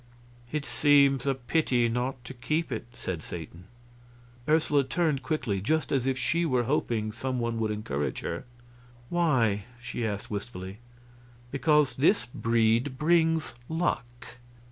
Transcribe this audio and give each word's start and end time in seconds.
"It 0.51 0.65
seems 0.65 1.27
a 1.27 1.35
pity 1.35 1.87
not 1.87 2.25
to 2.25 2.33
keep 2.33 2.71
it," 2.71 2.87
said 2.95 3.21
Satan. 3.21 3.65
Ursula 4.49 4.83
turned 4.83 5.21
quickly 5.21 5.61
just 5.61 5.91
as 5.91 6.07
if 6.07 6.17
she 6.17 6.43
were 6.43 6.63
hoping 6.63 7.11
some 7.11 7.37
one 7.37 7.59
would 7.59 7.69
encourage 7.69 8.21
her. 8.21 8.45
"Why?" 9.09 9.65
she 9.79 10.03
asked, 10.03 10.31
wistfully. 10.31 10.79
"Because 11.51 11.97
this 11.97 12.25
breed 12.25 12.97
brings 12.97 13.53
luck." 13.69 14.39